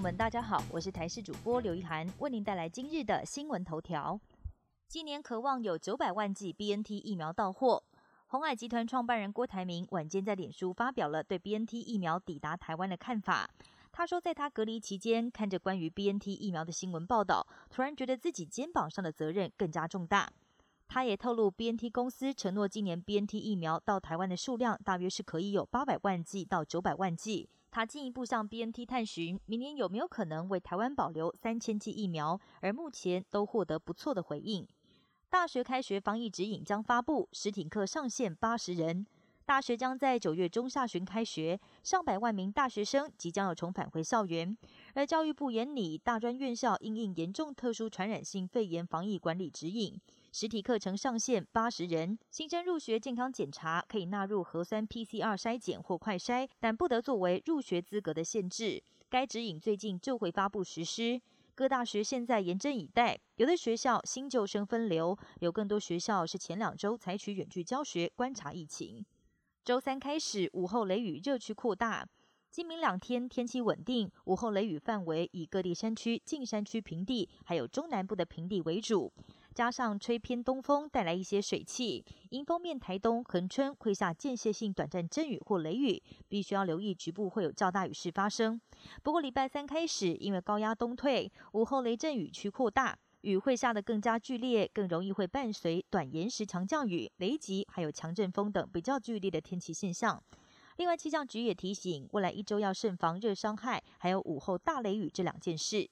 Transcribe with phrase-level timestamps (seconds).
[0.00, 4.18] 们大家好，我是台视主播刘一涵，为您带来今日的新闻头条。
[4.88, 7.84] 今年渴望有九百万剂 BNT 疫苗到货。
[8.28, 13.46] 红海集团创办人郭台铭晚间在脸书发表了对 BNT 疫苗抵达台湾的看法。
[13.92, 20.32] 他说，在他隔离期间，看着关于 BNT 疫苗的新闻报道，突然觉得自己肩膀上的责任更加重大。
[20.88, 27.50] 他也透露，BNT 公司承诺今年 BNT 疫苗到台湾的数量大约是可以有八百万剂到九百万剂。
[27.70, 34.66] 他进一步向 BNT 探寻，明年有没有可能为台湾保留三千剂疫苗，而目前都获得不错的回应。
[35.28, 39.06] 大学开学防疫指引将发布，实体课上限八十人。
[39.50, 44.56] 大学将在九月中下旬开学，上百万名大学生即将要重返回校园。
[44.94, 50.00] 而教育部严拟大专院校因应严重特殊传染性肺炎防疫管理指引，
[50.30, 52.16] 实体课程上限八十人。
[52.30, 58.80] 新生入学健康检查可以纳入核酸 PCR 筛检或快筛，但不得作为入学资格的限制。
[59.08, 61.20] 该指引最近就会发布实施。
[61.56, 69.04] 各大学现在严阵以待，有的学校新旧生分流，有更多学校是前两周采取远距教学观察疫情。
[69.62, 72.08] 周三开始，午后雷雨热区扩大。
[72.50, 79.12] 今明两天天气稳定，午后雷雨范围以各地山区、近山区平地，还有中南部的平地为主。
[79.54, 88.58] 加上吹偏东风，带来一些水汽，迎风面台东、恒春会下间歇性短暂阵雨或雷雨，必须要留意局部会有较大雨势发生。
[89.02, 92.98] 不过礼拜三开始，因为高压东退，午后雷阵雨区扩大。
[93.22, 100.22] 雨会下得更加剧烈，更容易会伴随短延时强降雨、雷击，还有强阵风等比较剧烈的天气现象。
[100.76, 105.90] 另外，气象局也提醒，未来一周要慎防热伤害，还有午后大雷雨这两件事。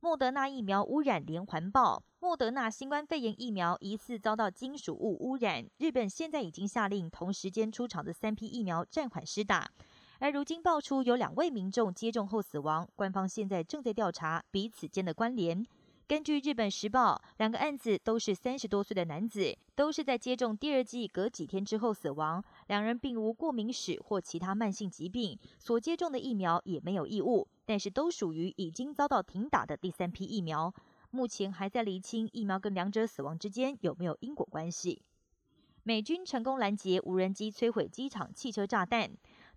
[0.00, 9.70] 莫德纳疫苗污染连环爆，莫德纳新冠肺炎疫苗疑似遭到金属物污染，日本现在已经下令同时间出厂的三批疫苗暂缓施打。
[10.18, 15.66] 而如今爆出有两位民众接种后死亡，官方现在正在调查彼此间的关联。
[16.10, 22.42] 根据日本时报，两个案子都是三十多岁的男子，都是在接种第二剂隔几天之后死亡。
[22.66, 30.74] 两人并无过敏史或其他慢性疾病，所接种的疫苗也没有异物，但是都属于已经遭到停打的第三批疫苗。
[31.12, 35.02] 目前还在厘清疫苗跟两者死亡之间有没有因果关系。
[35.84, 39.08] 美军成功拦截无人机摧毁机场汽车炸弹。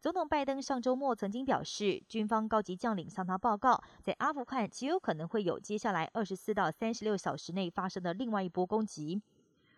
[0.04, 9.22] 总统拜登上周末曾经表示，军方高级将领向他报告，在阿富汗极有可能会有接下来二十四到三十六小时内发生的另外一波攻击。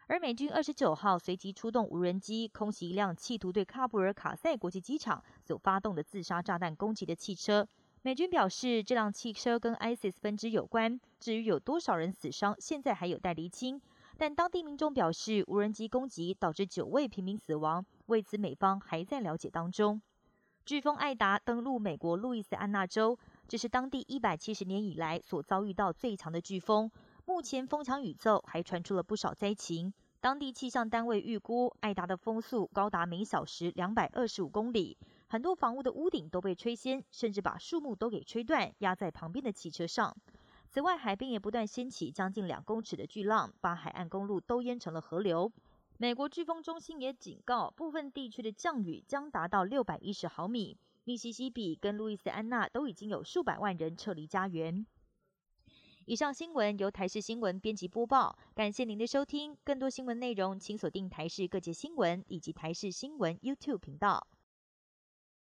[0.08, 7.68] 而美军二十九号随即出动无人机空袭一辆企图对喀布尔卡塞国际机场所发动的自杀炸弹攻击的汽车。
[8.02, 11.00] 美军表示，这辆汽车跟 ISIS 分支有关。
[11.20, 13.80] 至于有多少人死伤，现在还有待厘清。
[14.18, 20.02] 但当地民众表示，无人机攻击导致九位平民死亡，为此美方还在了解当中。
[20.66, 26.90] 飓风艾达登陆美国路易斯安那州，这是当地一百七十年以来所遭遇到最强的飓风。
[27.24, 29.94] 目前风强雨骤，还传出了不少灾情。
[30.20, 40.18] 当地气象单位预估，艾达的风速高达每小时两百二十五公里，很多房屋的屋顶都被吹掀，甚至把树木都给吹断，压在旁边的汽车上。
[40.68, 45.52] 此外，海边也不断掀起将近两公尺的巨浪，把海岸公路都淹成了河流。
[45.98, 50.78] 美国飓风中心也警告，部分地区的降雨将达到六百一十毫米。
[51.06, 54.86] 密西西比跟路易斯安那都已经有数百万人撤离家园。
[56.06, 59.58] 以上新闻由台视新闻编辑播报，感谢您的收听。
[59.64, 64.28] 更多新闻内容，请锁定台视各界新闻以及台视新闻 YouTube 频道。